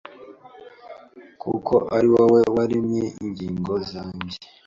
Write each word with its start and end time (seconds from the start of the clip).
kuko 1.41 1.73
ari 1.95 2.07
wowe 2.13 2.39
waremye 2.55 3.05
ingingo 3.23 3.73
zanjye 3.91 4.37